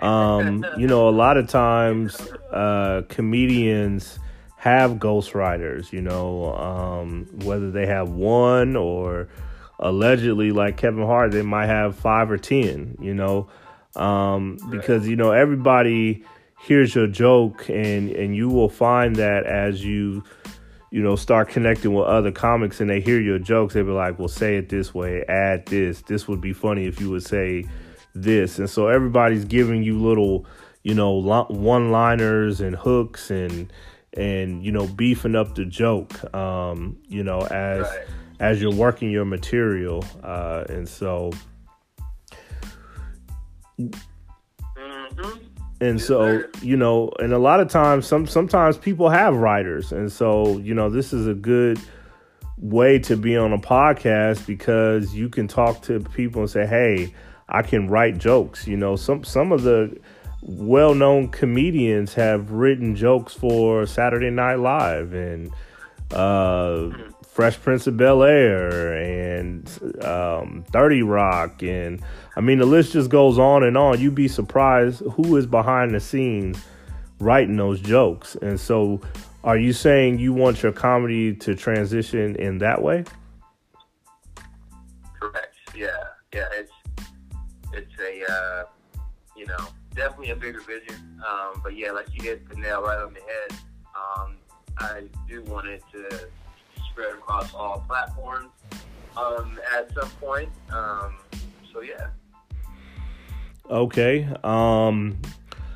Um, 0.02 0.66
you 0.78 0.88
know, 0.88 1.10
a 1.10 1.12
lot 1.12 1.38
of 1.38 1.48
times 1.48 2.20
uh, 2.52 3.02
comedians 3.10 4.20
have 4.58 4.94
ghostwriters. 4.94 5.92
You 5.94 6.02
know, 6.02 6.54
um, 6.56 7.28
whether 7.44 7.72
they 7.72 7.86
have 7.86 8.10
one 8.10 8.76
or 8.76 9.30
allegedly, 9.80 10.52
like 10.52 10.78
Kevin 10.78 11.06
Hart, 11.06 11.32
they 11.32 11.42
might 11.44 11.68
have 11.68 11.96
five 11.96 12.30
or 12.30 12.38
ten. 12.38 12.98
You 13.00 13.14
know, 13.14 13.48
um, 13.96 14.58
because 14.70 15.08
you 15.08 15.16
know 15.16 15.32
everybody 15.32 16.24
hears 16.60 16.94
your 16.94 17.08
joke, 17.08 17.70
and 17.70 18.12
and 18.12 18.36
you 18.36 18.50
will 18.50 18.70
find 18.70 19.16
that 19.16 19.46
as 19.46 19.84
you 19.84 20.24
you 20.90 21.02
know, 21.02 21.16
start 21.16 21.50
connecting 21.50 21.94
with 21.94 22.06
other 22.06 22.32
comics 22.32 22.80
and 22.80 22.90
they 22.90 23.02
hear 23.02 23.20
your 23.20 23.40
jokes, 23.40 23.74
they'll 23.74 23.84
be 23.84 23.92
like, 23.92 24.18
well, 24.18 24.30
say 24.30 24.56
it 24.56 24.70
this 24.70 24.94
way, 24.94 25.24
add 25.28 25.66
this. 25.66 26.02
This 26.04 26.28
would 26.28 26.40
be 26.40 26.54
funny 26.54 26.86
if 26.86 27.02
you 27.02 27.10
would 27.10 27.26
say 27.26 27.66
this. 28.16 28.58
And 28.58 28.70
so 28.70 28.88
everybody's 28.88 29.44
giving 29.44 29.84
you 29.84 30.00
little, 30.00 30.46
you 30.84 30.94
know, 30.94 31.12
one 31.50 31.92
liners 31.92 32.62
and 32.62 32.76
hooks 32.76 33.30
and, 33.30 33.72
and, 34.18 34.64
you 34.64 34.72
know, 34.72 34.88
beefing 34.88 35.36
up 35.36 35.56
the 35.56 35.64
joke, 35.64 36.34
um, 36.36 36.98
you 37.08 37.24
know, 37.24 37.40
as, 37.42 37.84
Right. 37.84 38.06
as 38.40 38.62
you're 38.62 38.74
working 38.74 39.10
your 39.12 39.26
material. 39.26 40.04
Uh, 40.24 40.66
and 40.68 40.90
so, 40.90 41.32
Mm-hmm. 44.78 45.38
and 45.82 46.02
so 46.02 46.44
you 46.62 46.76
know 46.78 47.12
and 47.20 47.34
a 47.34 47.38
lot 47.38 47.60
of 47.60 47.68
times 47.70 48.06
some 48.08 48.26
sometimes 48.28 48.78
people 48.78 49.10
have 49.10 49.36
writers 49.36 49.92
and 49.92 50.12
so 50.12 50.58
you 50.60 50.74
know 50.74 50.90
this 50.90 51.14
is 51.14 51.28
a 51.28 51.34
good 51.34 51.80
way 52.58 52.98
to 53.00 53.16
be 53.16 53.38
on 53.38 53.54
a 53.54 53.58
podcast 53.58 54.46
because 54.48 55.14
you 55.16 55.30
can 55.30 55.48
talk 55.48 55.82
to 55.84 56.00
people 56.00 56.42
and 56.42 56.50
say 56.50 56.66
hey 56.66 57.14
i 57.50 57.62
can 57.62 57.88
write 57.88 58.18
jokes 58.18 58.68
you 58.68 58.76
know 58.78 58.96
some 58.96 59.24
some 59.24 59.52
of 59.52 59.64
the 59.64 59.96
well-known 60.48 61.28
comedians 61.30 62.14
have 62.14 62.52
written 62.52 62.96
jokes 62.96 63.34
for 63.34 63.86
saturday 63.86 64.30
night 64.30 64.56
live 64.56 65.14
and 65.14 65.52
uh 66.12 66.90
fresh 67.28 67.60
prince 67.60 67.86
of 67.86 67.98
bel 67.98 68.24
air 68.24 68.94
and 68.94 69.70
um 70.04 70.64
30 70.72 71.04
rock 71.04 71.62
and 71.62 72.02
i 72.36 72.42
mean 72.42 72.60
the 72.60 72.66
list 72.66 72.94
just 72.94 73.10
goes 73.10 73.38
on 73.38 73.64
and 73.64 73.78
on 73.78 74.00
you'd 74.00 74.16
be 74.16 74.28
surprised 74.28 75.02
who 75.14 75.36
is 75.36 75.46
behind 75.46 75.94
the 75.94 76.00
scenes 76.00 76.64
writing 77.20 77.58
those 77.58 77.82
jokes 77.82 78.36
and 78.42 78.60
so 78.60 79.02
are 79.44 79.58
you 79.58 79.74
saying 79.74 80.18
you 80.18 80.34
want 80.34 80.64
your 80.64 80.72
comedy 80.72 81.36
to 81.36 81.56
transition 81.56 82.36
in 82.38 82.58
that 82.58 82.82
way 82.82 83.04
Correct. 85.20 85.56
Yeah. 85.76 85.88
Yeah. 86.34 86.48
It's 86.54 86.72
it's 87.74 88.00
a 88.00 88.32
uh, 88.32 88.64
you 89.36 89.46
know 89.48 89.68
definitely 89.98 90.30
a 90.30 90.36
bigger 90.36 90.62
vision. 90.62 91.22
Um, 91.28 91.60
but 91.62 91.76
yeah, 91.76 91.92
like 91.92 92.08
you 92.14 92.24
hit 92.24 92.48
the 92.48 92.56
nail 92.56 92.82
right 92.84 93.00
on 93.00 93.14
the 93.14 93.20
head. 93.20 93.60
Um, 93.98 94.38
I 94.78 95.04
do 95.28 95.42
want 95.44 95.68
it 95.68 95.84
to 95.92 96.30
spread 96.90 97.14
across 97.16 97.54
all 97.54 97.84
platforms 97.88 98.52
um, 99.18 99.60
at 99.76 99.92
some 99.94 100.10
point. 100.22 100.50
Um, 100.72 101.16
so 101.74 101.82
yeah. 101.82 102.08
Okay. 103.70 104.28
Um 104.44 105.20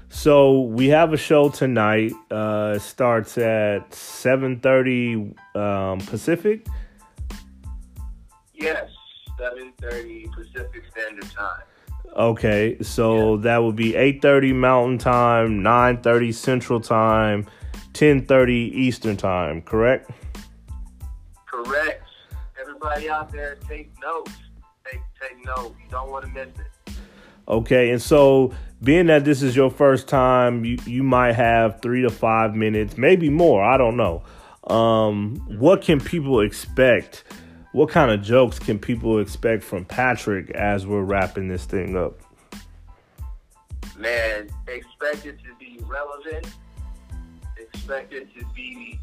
so 0.09 0.61
we 0.61 0.87
have 0.87 1.13
a 1.13 1.17
show 1.17 1.49
tonight. 1.49 2.13
Uh 2.29 2.73
it 2.77 2.81
starts 2.81 3.37
at 3.37 3.91
7:30 3.91 5.35
um 5.55 5.99
Pacific. 5.99 6.65
Yes. 8.53 8.89
Seven 9.37 9.73
thirty 9.81 10.27
Pacific 10.33 10.83
Standard 10.91 11.29
Time. 11.31 11.63
Okay. 12.15 12.77
So 12.81 13.37
that 13.37 13.63
would 13.63 13.75
be 13.75 13.95
8:30 13.95 14.53
Mountain 14.53 14.97
Time, 14.97 15.61
9:30 15.61 16.31
Central 16.31 16.79
Time, 16.79 17.45
10:30 17.93 18.71
Eastern 18.73 19.17
Time, 19.17 19.61
correct? 19.61 20.11
Correct. 21.45 22.03
Everybody 22.59 23.09
out 23.09 23.31
there, 23.31 23.57
take 23.67 23.91
notes. 24.01 24.31
Take 24.85 25.01
take 25.19 25.45
notes. 25.45 25.75
You 25.83 25.89
don't 25.89 26.09
want 26.09 26.25
to 26.25 26.31
miss 26.31 26.47
it. 26.47 26.93
Okay, 27.47 27.91
and 27.91 28.01
so 28.01 28.53
being 28.83 29.07
that 29.07 29.25
this 29.25 29.41
is 29.41 29.55
your 29.55 29.69
first 29.69 30.07
time, 30.07 30.65
you, 30.65 30.77
you 30.85 31.03
might 31.03 31.33
have 31.33 31.81
three 31.81 32.01
to 32.01 32.09
five 32.09 32.55
minutes, 32.55 32.97
maybe 32.97 33.29
more. 33.29 33.63
I 33.63 33.77
don't 33.77 33.97
know. 33.97 34.23
Um, 34.73 35.35
what 35.59 35.81
can 35.81 35.99
people 35.99 36.39
expect? 36.41 37.23
What 37.73 37.89
kind 37.89 38.11
of 38.11 38.21
jokes 38.21 38.59
can 38.59 38.79
people 38.79 39.19
expect 39.19 39.63
from 39.63 39.85
Patrick 39.85 40.49
as 40.51 40.85
we're 40.85 41.03
wrapping 41.03 41.47
this 41.47 41.65
thing 41.65 41.95
up? 41.95 42.19
man, 44.01 44.49
expect 44.67 45.25
it 45.25 45.37
to 45.43 45.55
be 45.59 45.79
relevant, 45.85 46.47
expect 47.57 48.13
it 48.13 48.27
to 48.37 48.43
be 48.55 48.99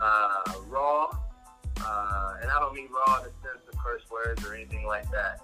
uh, 0.00 0.52
raw, 0.68 1.08
uh, 1.84 2.34
and 2.40 2.50
I 2.50 2.60
don't 2.60 2.74
mean 2.74 2.88
raw 2.90 3.18
in 3.18 3.24
the 3.24 3.48
sense 3.48 3.62
of 3.72 3.78
curse 3.78 4.02
words 4.10 4.44
or 4.44 4.54
anything 4.54 4.86
like 4.86 5.10
that, 5.10 5.40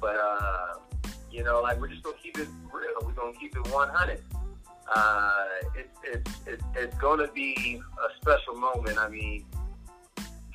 but 0.00 0.16
uh, 0.16 0.74
you 1.30 1.44
know, 1.44 1.60
like 1.62 1.80
we're 1.80 1.88
just 1.88 2.02
gonna 2.02 2.16
keep 2.22 2.38
it 2.38 2.48
real. 2.72 2.90
We're 3.02 3.12
gonna 3.12 3.38
keep 3.38 3.56
it 3.56 3.66
100. 3.68 4.20
Uh, 4.90 5.44
it's 5.76 5.98
it's 6.04 6.40
it's 6.46 6.64
it's 6.74 6.96
gonna 6.96 7.28
be 7.28 7.80
a 8.02 8.20
special 8.20 8.56
moment. 8.56 8.98
I 8.98 9.08
mean, 9.08 9.44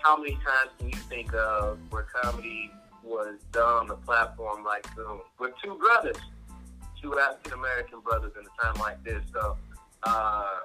how 0.04 0.18
many 0.18 0.36
times 0.36 0.72
can 0.78 0.90
you 0.90 0.98
think 1.10 1.34
of 1.34 1.80
where 1.90 2.06
comedy 2.22 2.72
was 3.04 3.36
done 3.52 3.86
on 3.86 3.90
a 3.90 3.96
platform 3.96 4.64
like 4.64 4.86
Zoom 4.96 5.22
with 5.40 5.54
two 5.64 5.76
brothers? 5.76 6.18
two 7.04 7.20
African 7.20 7.54
American 7.54 8.00
brothers 8.00 8.32
in 8.40 8.46
a 8.46 8.64
time 8.64 8.82
like 8.82 9.04
this. 9.04 9.22
So, 9.34 9.58
uh, 10.04 10.60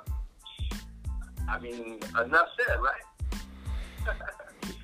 I 1.48 1.59
mean, 1.61 1.98
enough 2.24 2.48
said, 2.57 2.79
right? 2.81 4.14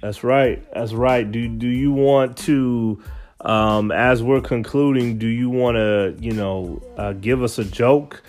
That's 0.02 0.24
right. 0.24 0.62
That's 0.74 0.92
right. 0.92 1.30
Do 1.30 1.48
do 1.48 1.68
you 1.68 1.92
want 1.92 2.36
to 2.38 3.02
um, 3.40 3.92
as 3.92 4.22
we're 4.22 4.40
concluding, 4.40 5.18
do 5.18 5.26
you 5.26 5.50
want 5.50 5.76
to, 5.76 6.16
you 6.18 6.32
know, 6.32 6.82
uh, 6.96 7.12
give 7.12 7.42
us 7.42 7.58
a 7.58 7.64
joke? 7.64 8.22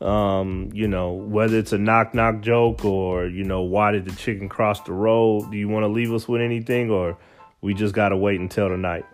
Um, 0.00 0.70
you 0.72 0.88
know, 0.88 1.12
whether 1.12 1.58
it's 1.58 1.72
a 1.72 1.78
knock 1.78 2.14
knock 2.14 2.40
joke 2.40 2.86
or, 2.86 3.26
you 3.26 3.44
know, 3.44 3.60
why 3.60 3.92
did 3.92 4.06
the 4.06 4.14
chicken 4.16 4.48
cross 4.48 4.80
the 4.80 4.92
road? 4.92 5.50
Do 5.50 5.58
you 5.58 5.68
want 5.68 5.84
to 5.84 5.88
leave 5.88 6.12
us 6.12 6.26
with 6.26 6.40
anything 6.40 6.90
or 6.90 7.18
we 7.60 7.74
just 7.74 7.94
got 7.94 8.08
to 8.08 8.16
wait 8.16 8.40
until 8.40 8.68
tonight? 8.68 9.04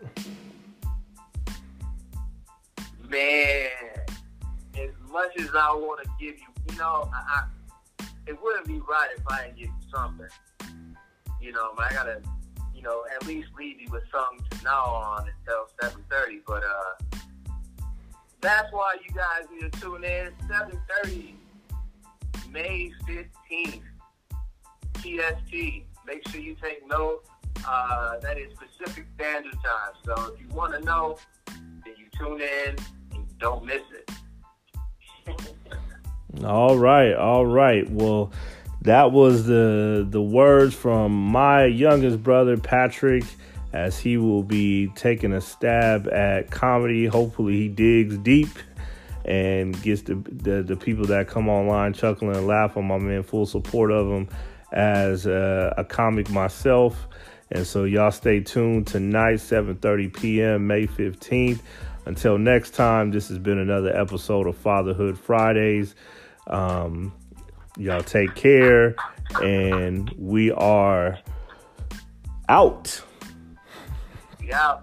Man, 3.08 3.68
as 4.76 4.90
much 5.10 5.36
as 5.40 5.48
I 5.56 5.72
want 5.72 6.04
to 6.04 6.10
give 6.20 6.38
you, 6.38 6.46
you 6.70 6.78
know, 6.78 7.10
I, 7.12 7.42
I, 7.98 8.04
it 8.28 8.40
wouldn't 8.40 8.66
be 8.66 8.80
right 8.88 9.08
if 9.16 9.24
I 9.28 9.46
didn't 9.46 9.58
give 9.58 9.66
you 9.66 9.90
something. 9.92 10.28
You 11.40 11.52
know, 11.52 11.72
I 11.78 11.92
gotta, 11.92 12.22
you 12.74 12.82
know, 12.82 13.04
at 13.14 13.26
least 13.26 13.48
leave 13.58 13.80
you 13.80 13.88
with 13.90 14.04
something 14.12 14.46
to 14.50 14.64
gnaw 14.64 15.16
on 15.18 15.28
until 15.28 15.68
seven 15.80 16.04
thirty. 16.10 16.40
But 16.46 16.62
uh, 16.62 17.04
that's 18.40 18.72
why 18.72 18.96
you 19.02 19.14
guys 19.14 19.48
need 19.52 19.72
to 19.72 19.80
tune 19.80 20.04
in 20.04 20.32
seven 20.48 20.78
thirty, 21.02 21.36
May 22.50 22.92
fifteenth, 23.06 23.84
PST. 24.94 25.54
Make 26.06 26.28
sure 26.28 26.40
you 26.40 26.56
take 26.62 26.86
note. 26.88 27.24
Uh, 27.66 28.18
that 28.20 28.38
is 28.38 28.52
Pacific 28.52 29.06
Standard 29.16 29.54
Time. 29.54 29.92
So 30.04 30.34
if 30.34 30.40
you 30.40 30.48
want 30.54 30.74
to 30.74 30.80
know, 30.80 31.18
then 31.46 31.94
you 31.96 32.06
tune 32.16 32.40
in 32.40 32.76
and 33.12 33.38
don't 33.38 33.64
miss 33.64 33.82
it. 33.92 34.10
all 36.44 36.78
right, 36.78 37.14
all 37.14 37.46
right. 37.46 37.90
Well, 37.90 38.32
that 38.82 39.10
was 39.10 39.46
the 39.46 40.06
the 40.08 40.22
words 40.22 40.74
from 40.74 41.12
my 41.12 41.64
youngest 41.64 42.22
brother 42.22 42.56
Patrick 42.56 43.24
as 43.76 43.98
he 43.98 44.16
will 44.16 44.42
be 44.42 44.88
taking 44.94 45.32
a 45.34 45.40
stab 45.40 46.08
at 46.08 46.50
comedy. 46.50 47.04
Hopefully 47.04 47.56
he 47.56 47.68
digs 47.68 48.16
deep 48.18 48.48
and 49.26 49.80
gets 49.82 50.02
the, 50.02 50.14
the, 50.14 50.62
the 50.62 50.76
people 50.76 51.04
that 51.06 51.28
come 51.28 51.48
online 51.48 51.92
chuckling 51.92 52.34
and 52.34 52.46
laughing. 52.46 52.90
I'm 52.90 53.08
in 53.10 53.22
full 53.22 53.44
support 53.44 53.90
of 53.90 54.08
him 54.08 54.28
as 54.72 55.26
a, 55.26 55.74
a 55.76 55.84
comic 55.84 56.30
myself. 56.30 57.06
And 57.50 57.66
so 57.66 57.84
y'all 57.84 58.10
stay 58.10 58.40
tuned 58.40 58.86
tonight, 58.86 59.36
7:30 59.36 60.16
p.m. 60.16 60.66
May 60.66 60.86
15th. 60.86 61.60
Until 62.06 62.38
next 62.38 62.70
time, 62.70 63.10
this 63.10 63.28
has 63.28 63.38
been 63.38 63.58
another 63.58 63.94
episode 63.94 64.46
of 64.46 64.56
Fatherhood 64.56 65.18
Fridays. 65.18 65.94
Um, 66.46 67.12
y'all 67.76 68.00
take 68.00 68.34
care, 68.34 68.96
and 69.42 70.10
we 70.16 70.50
are 70.50 71.18
out. 72.48 73.02
Yeah. 74.46 74.78